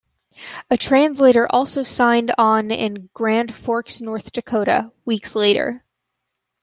A 0.71 0.77
translator 0.77 1.45
also 1.47 1.83
signed 1.83 2.33
on 2.39 2.71
in 2.71 3.11
Grand 3.13 3.53
Forks, 3.53 4.01
North 4.01 4.31
Dakota, 4.31 4.91
weeks 5.05 5.35
later. 5.35 5.85